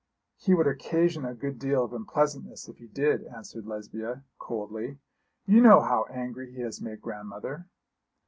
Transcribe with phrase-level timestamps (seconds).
[0.35, 4.97] 'He would occasion a good deal of unpleasantness if he did,' answered Lesbia, coldly.
[5.45, 7.67] 'You know how angry he has made grandmother.'